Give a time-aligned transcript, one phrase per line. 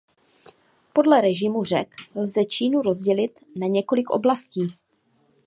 [0.93, 4.67] Podle režimu řek lze Čínu rozdělit na několik oblastí.